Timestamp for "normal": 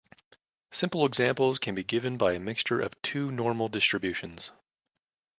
3.31-3.69